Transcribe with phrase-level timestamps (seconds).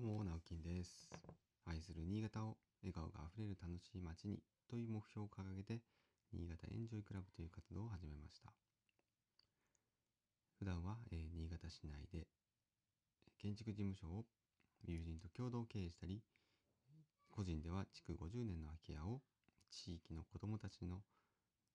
[0.00, 1.10] どうも、直樹です。
[1.66, 4.38] 愛する新潟を笑顔があふれる楽しい街に
[4.70, 5.82] という目標を掲げて、
[6.32, 8.52] 新潟エンジョイクラブという活動を始めました。
[10.56, 12.28] 普段は、えー新潟市内で
[13.42, 14.24] 建築事務所を
[14.86, 16.22] 友人と共同経営したり、
[17.28, 19.20] 個人では築50年の空き家を
[19.68, 21.02] 地域の子どもたちの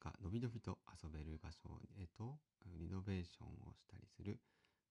[0.00, 1.68] がのびのびと遊べる場所
[2.00, 2.40] へと
[2.80, 4.40] リノベーションをしたりする、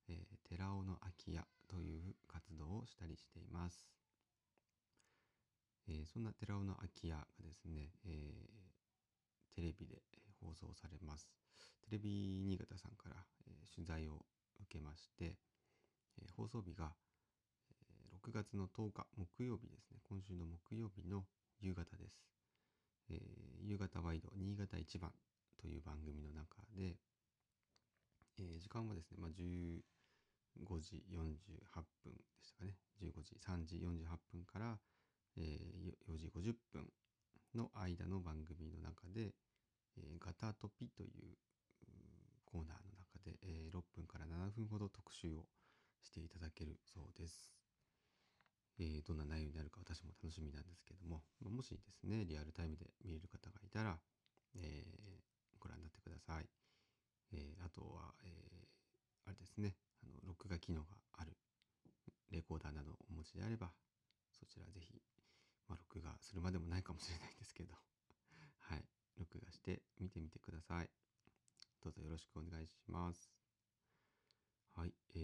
[0.10, 3.88] えー寺尾の空き家という活動をしたりしています。
[5.88, 10.02] えーそんな寺尾の空き家がですね、えーテレビで
[10.42, 11.30] 放送されます。
[11.82, 13.16] テレビ新潟さんから、
[13.48, 14.26] えー取材を
[14.62, 15.38] 受けまして、
[16.22, 16.92] え放送日が、
[17.82, 20.00] え6月の10日木曜日ですね。
[20.08, 21.26] 今週の木曜日の
[21.60, 22.22] 夕方です。
[23.10, 23.20] え
[23.62, 25.12] 夕方ワイド新潟一番
[25.58, 26.98] という番組の中で、
[28.38, 29.32] え時間はですね、まあ、
[30.56, 32.78] 15時48分でしたかね。
[33.00, 34.80] 15時、3時48分から、
[35.38, 36.94] えー4時50分
[37.54, 39.36] の間の番組の中で、
[39.98, 41.38] えーガタトピという
[42.46, 45.48] コーナーの中で、えー6分から7分ほど特集を
[46.02, 47.54] していただけるそうです。
[48.78, 54.00] えーどんな内容になるか私も楽しみなんですけども、もしですね、リアルタイムで見れる方がいたら、
[54.56, 55.26] えー
[55.60, 56.50] ご覧になってください。
[57.32, 58.68] えーあとは、えー
[59.28, 61.36] あれですね、の、録画機能がある。
[62.32, 63.72] レコーダーなどをお持ちであれば、
[64.32, 65.02] そちらぜひ、
[65.68, 67.74] まあ、録画するまでもないかもしれないんですけど、
[68.60, 68.86] はい、
[69.18, 70.90] 録画して見てみてください。
[71.82, 73.32] どうぞよろしくお願いします。
[74.74, 75.20] はい、え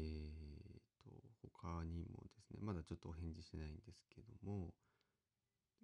[0.77, 4.73] ーと、他にもですね、まだちょっとお返事してないんですけども、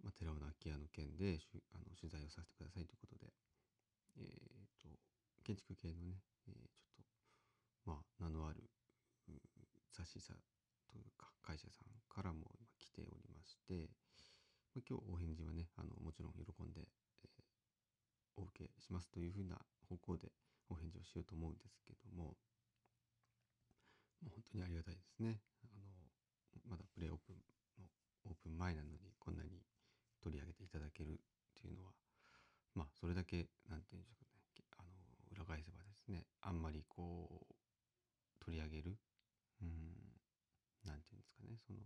[0.04, 3.34] まあ、寺尾の空き家の件でしあの取材をさせてくださいということで、
[4.18, 5.00] えーと、
[5.44, 6.56] 建築系のね、えー
[6.88, 7.06] ちょっ
[7.84, 8.64] と、まあ、名のある
[9.98, 10.34] 雑誌社
[10.92, 13.90] というか会社さんからも今来ておりまして、
[14.76, 16.88] まあ、今日お返事はね、あの、もちろん喜んで、
[17.24, 17.44] えー
[18.38, 19.58] お受けしますというふうな
[19.90, 20.32] 方向で
[20.70, 22.38] お返事をしようと思うんですけども、
[24.22, 25.42] もう本当にありがたいですね。
[25.64, 25.82] あの、
[26.70, 27.36] まだプレイオープン
[27.82, 27.90] の
[28.26, 29.50] オープン前なのにこんなに
[30.22, 31.16] 取り上げていただけるっ
[31.56, 31.92] ていうのは、
[32.76, 34.86] まあ、それだけ、なんていうんでしょうかね、あの、
[35.34, 37.56] 裏返せばですね、あんまりこう、
[38.40, 38.98] 取り上げる、
[39.62, 39.94] うん、
[40.86, 41.80] なんていうんですかね、その、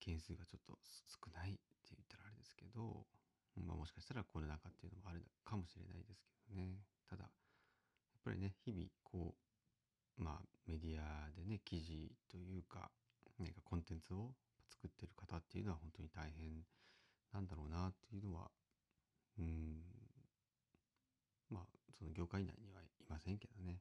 [0.00, 3.06] 件数がちょっと少ないって言ったらあれですけど、
[3.56, 6.80] まあもしかしたらコロナ禍っていうのもあるかもしれないですけどね。
[7.08, 7.30] ただ、やっ
[8.24, 9.34] ぱりね、日々こ
[10.18, 12.90] う、まあメディアでね、記事というか、
[13.38, 14.32] 何かコンテンツを
[14.68, 16.64] 作ってる方っていうのは本当に大変
[17.32, 18.50] なんだろうなっていうのは、
[19.38, 19.82] うん、
[21.50, 21.62] まあ
[21.98, 23.80] その業界内にはいませんけどね。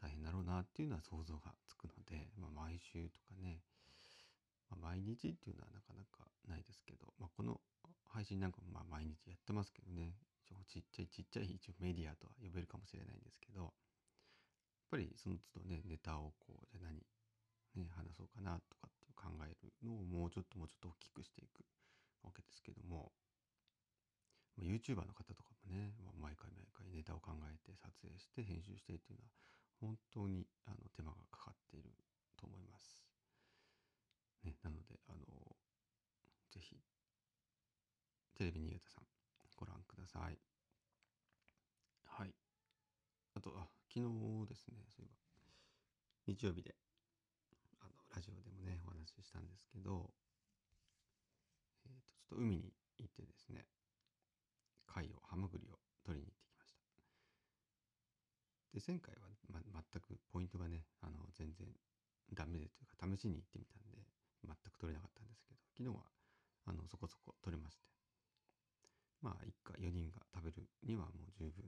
[0.00, 3.60] 大変だろうなっていうのは想像がつくので、まあ毎週とかね、
[4.70, 7.60] まあ、毎日っていうのはなかなかないですけど、まあ、この
[8.10, 10.14] 配信なんかもまあ毎日やってますけどね、
[10.44, 13.70] 一応ちっちゃいちっちゃい一応メディアとは呼べるかもしれないんですけど、やっ
[14.90, 17.02] ぱりその都度ね、ネタをこう、じゃあ何、
[17.76, 21.64] ね、話そうかなとかって考えるのをもうちょっともうちょっと大きくしていく
[22.24, 23.12] わけですけども、
[24.58, 29.30] YouTuber の方とかもね、ま毎回毎回ネタを考えて撮影して編集してっていうのは
[29.80, 31.90] 本当にあの手間がかかっている
[32.36, 33.04] と思います。
[34.44, 35.26] ね、なので、あの、
[36.52, 36.76] ぜひ、
[38.34, 39.04] テレビ新潟さん、
[39.56, 40.38] ご覧ください。
[42.04, 42.34] はい。
[43.34, 45.16] あと、あ、昨日ですね、そういえば、
[46.26, 46.74] 日曜日で、
[47.80, 50.10] あの、ラジオでもね、お話ししたんですけど、
[51.84, 53.66] えっ、と、ちょっと海に行ってですね、
[54.86, 56.80] 貝を、ハマグリを取りに行ってきました。
[58.74, 61.66] で、前回は、ま、全くポイントがね、あの、全然
[62.32, 64.02] ダメでというか、試しに行ってみたんで、
[64.44, 66.04] 全く取れなかったんですけど、昨日は、
[66.66, 67.86] あの、そこそこ取れまして。
[69.22, 71.64] まあ、一家4人が食べるにはもう十分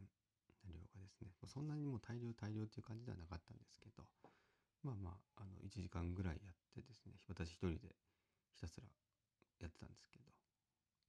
[0.63, 4.05] な量がですね、そんなにもう大量大量っていう感じではなかったんですけど、
[4.83, 7.95] まあまあ、あの、1時間ぐらいやってですね、私一人で
[8.55, 8.87] ひたすら
[9.61, 10.31] やってたんですけど、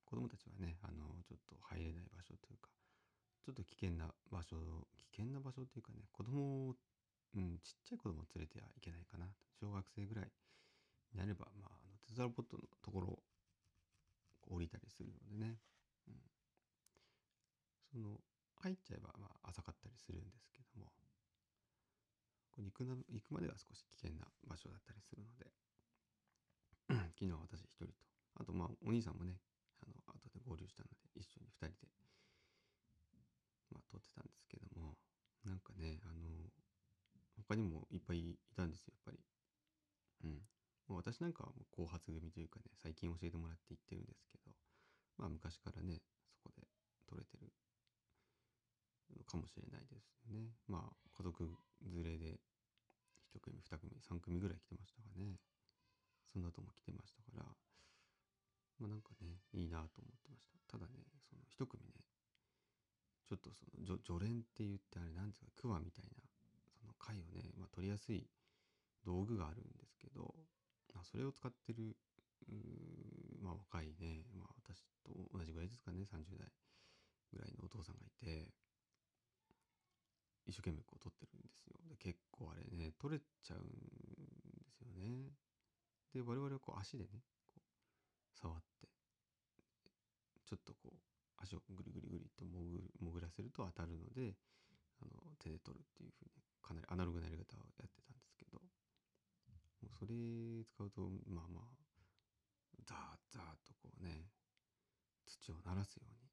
[0.05, 2.69] 子供たちはね、あの、ちょっと入れない場所というか、
[3.45, 4.57] ちょっと危険な場所、
[4.97, 6.75] 危険な場所っていうかね、子供を、
[7.35, 9.31] うん、ちっちゃい子供を連れてはいけないかな。
[9.59, 10.31] 小学生ぐらい
[11.13, 13.19] になれば、まあ、あの、テトラポットのところを
[14.51, 15.57] 降りたりするのでね、
[16.07, 16.15] うん。
[17.91, 18.19] その、
[18.61, 20.91] 入っちゃえば、まあ、浅かったりするんですけども、
[22.51, 25.47] こ行くな、行くまでは少し危険な場所だったりするので、
[27.15, 27.93] 昨日私一人と、
[28.41, 29.39] あと、まあ、お兄さんもね、
[29.79, 31.87] あの、後で合流したので、一緒に二人で、
[33.71, 34.98] まあ、撮ってたんですけども、
[35.45, 36.27] なんかね、あの、
[37.48, 39.19] 他にもいっぱいいたんですよ、やっぱり。
[40.24, 40.42] うん。
[40.89, 44.51] もう私なんかはもう後発組というかね最近教えてもらって行ってるんですけど
[45.18, 46.01] まあ昔からね
[46.33, 46.66] そこで
[47.06, 47.54] 取れてる
[49.16, 51.45] のかもしれないですねまあ家族
[51.94, 52.42] 連れで
[53.38, 55.38] 1組2組3組ぐらい来てましたかね
[56.25, 57.45] その後も来てましたから
[58.81, 61.86] まあなんかねいいなと思ってましたただねその1組
[63.95, 65.47] っとその序連って言ってあれなんですか？
[65.56, 66.21] クワみたいな
[66.80, 68.30] その貝をね、まあ、取りやすい
[69.06, 70.36] 道具があるんですけど、
[70.94, 71.95] まあ、それを使ってる
[73.41, 76.47] まあ若いね、まあ、私と同じぐらいですかね30代
[77.31, 78.50] ぐらいのお父さんがいて
[80.47, 81.77] 一生懸命こう取ってるんですよ。
[81.89, 85.30] で結構あれね取れちゃうんですよね。
[86.13, 87.21] で我々はこう足でね
[87.53, 88.88] こう触って
[90.45, 91.08] ちょっとこう
[91.41, 94.36] 足をぐりぐりぐりと潜潜らせると当たるので
[95.01, 96.31] あの手で取るっていうふうに
[96.62, 100.15] かなりアナログなやり方をやってたんですけどもうそれ
[100.68, 101.89] 使うとまあまあ
[102.86, 104.27] ザーザーとこうね
[105.25, 106.30] 土を鳴らすように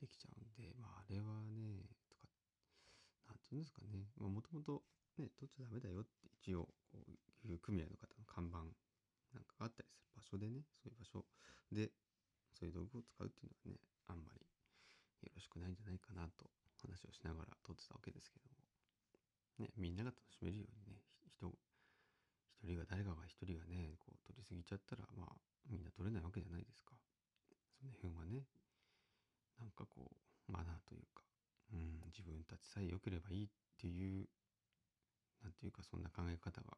[0.00, 2.28] できちゃうんでまああれはねとか
[3.28, 4.08] なんていうんですかね。
[4.20, 4.82] もともと
[5.18, 7.04] ね取っちゃダメだよって一応こ
[7.44, 8.58] ういう組合の方の看板
[9.32, 11.24] なんかがあったりする場所でねそういう場所
[11.72, 11.90] で
[12.56, 16.48] そういう道具を使うっていうのはねあんまりよろしくないんじゃないかなと
[16.80, 18.56] 話をしながら撮ってたわけですけども。
[19.58, 21.52] ねみんなが楽しめるようにね人
[22.56, 25.36] 一人が誰かが一人がねこう取りすぎちゃったらまあ
[25.68, 26.96] みんな取れないわけじゃないですか。
[27.76, 28.48] その辺はね
[29.60, 30.12] なんかこ
[30.48, 31.24] うマナーというか、
[31.72, 33.48] うん、自分たちさえ良ければいいっ
[33.80, 34.28] ていう
[35.42, 36.76] なんていうかそんな考え方が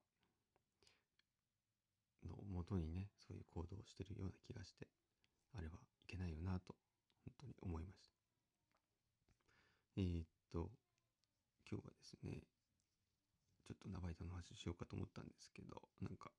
[2.26, 4.88] のもとにねそういう行動をしてるような気がして。
[5.54, 6.74] あれはいけないよなと
[7.24, 8.16] 本当に思いました。
[9.96, 10.70] えー、っと
[11.70, 12.42] 今日はですね
[13.66, 16.30] ちょっとナバイトの話しようかと思ったんですけどなんか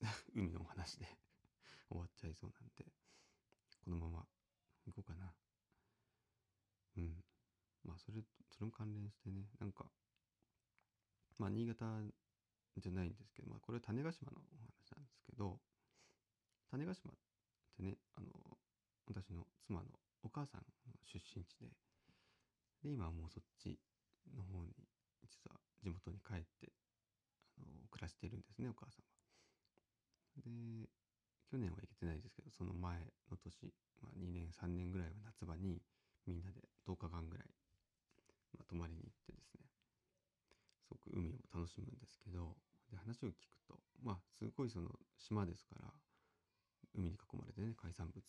[0.34, 1.06] 海のお話で
[1.88, 2.92] 終わっちゃいそうなんで
[3.84, 4.26] このまま
[4.86, 5.34] 行こうかな。
[6.96, 7.24] うん。
[7.84, 9.90] まあそれそれも関連してねなんか
[11.38, 12.02] まあ新潟
[12.78, 15.60] じゃないんですけど、まあ、これは種子島のお話なんですけど
[16.70, 17.16] 種子島っ
[17.76, 18.28] てねあの
[19.06, 19.86] 私の妻の
[20.22, 21.66] お母さんの出身地で
[22.82, 23.78] で今はもうそっち
[24.32, 24.72] の方に
[25.22, 26.72] 実は地元に帰って
[27.58, 29.14] あの暮らしてるんですねお母さんは。
[30.42, 30.88] で
[31.50, 32.98] 去年は行けてないですけどその前
[33.30, 33.70] の年、
[34.02, 35.80] まあ、2年3年ぐらいは夏場に
[36.26, 37.46] みんなで10日間ぐらい、
[38.58, 39.68] まあ、泊まりに行ってですね
[40.82, 42.56] すごく海を楽しむんですけど
[42.90, 45.92] で話を聞くとまあすごいその島ですから
[46.94, 48.22] 海に囲まれてね海産物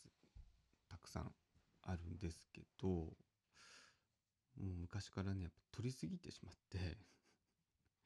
[0.90, 1.32] たくさん
[1.84, 3.14] あるんですけども
[4.58, 6.98] う昔からねやっぱ取りすぎてしまって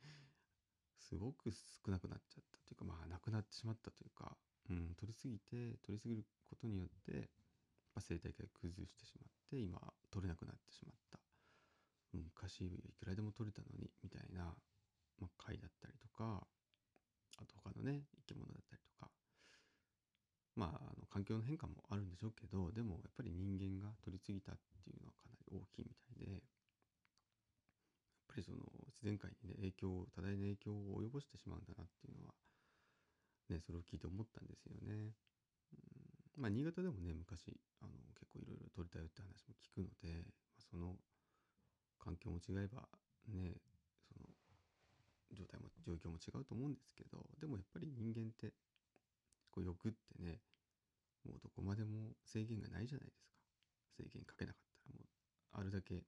[0.98, 4.38] すごく少なくなっちゃったというかまあなくなってしまったというか、
[4.70, 7.26] うん、取りすぎて取りすぎることによってやっ
[7.94, 11.20] ぱ生態系が崩してしまって今取れなくなってしまった。
[12.14, 14.56] 昔いくらでも取れたのにみたいな、
[15.20, 16.48] まあ、貝だったりとか
[17.38, 19.12] あと他のね生き物だったりとか
[20.60, 26.42] まああの環境の変化もあるんでしょうけどでもやっぱり人間が取りすぎたっていうのはかなり大きいみたいでやっ
[28.28, 28.60] ぱりその
[28.92, 32.36] 自然界にね影響多大な影響を及ぼしてしまうんだなっていうのは
[33.48, 35.16] ねそれを聞いて思ったんですよね。
[35.72, 35.80] う
[36.38, 40.96] んまあ新潟でもね昔あの結構いろいろ取れたよって話も聞くので、まあ、その
[42.00, 42.88] 環境も違えば
[43.32, 43.56] ね
[44.08, 44.28] その
[45.36, 48.56] 状態も状況も違うと思うんですけどでもやっぱり人間って
[49.52, 50.40] こう欲ってね
[51.26, 53.30] もうどこまでも制限がないじゃないですか。
[53.98, 55.08] 制限かけなかったらもう
[55.60, 56.06] あるだけ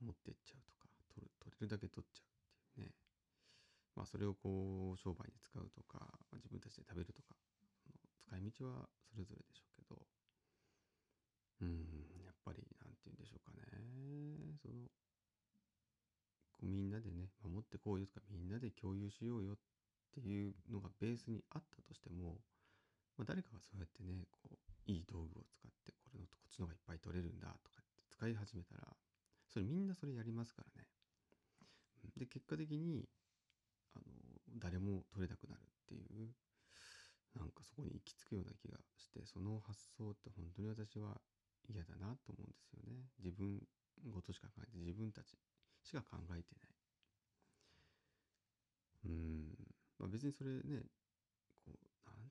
[0.00, 2.94] 持ってっちゃうとか取る取れるだけ取っちゃうっていうね。
[3.96, 6.02] まあそれをこう商売に使うとか、
[6.34, 7.36] 自分たちで食べるとか
[8.26, 10.02] 使い道はそれぞれでしょうけど。
[11.62, 11.68] うん
[12.24, 13.62] やっぱり何て言うんでしょうかね。
[14.60, 14.74] その
[16.52, 19.56] こうみんなでね守ってこうよとかみんなで共有しようよっ
[20.12, 22.40] ていうのがベースにあったとしても、
[23.16, 28.88] まあ、誰かがそうやってねこういい道具を使ってこれのとこっちの方がいっぱい取れるんだとかって使い始めたら
[29.46, 30.88] それみんなそれやりますからね。
[32.16, 33.08] で結果的に
[33.94, 34.04] あの
[34.58, 36.34] 誰も取れなくなるっていう
[37.34, 41.20] なんかそこに行き着くような気がしてその発想って本当に私は
[41.68, 43.08] 嫌だなと思うんですよね。
[43.18, 43.60] 自分
[44.10, 45.38] ごとしか考えて自分たち
[45.82, 46.74] しか考えてない。
[49.06, 49.54] うん、
[49.98, 50.82] まあ、別にそれね、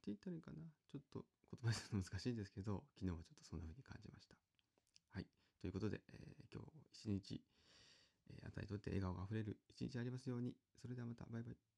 [0.04, 0.60] て言ったらいいかな。
[0.92, 1.24] ちょっと
[1.56, 4.36] 言葉にするの難しいんですけど、昨日はちょっとそんな風に感じました。
[5.16, 5.28] はい。
[5.62, 7.42] ということで、えー、今日一日、
[8.28, 10.56] えー、あなたにとって笑顔があふれる一日ありますように。
[10.82, 11.73] それではまた、バイバイ。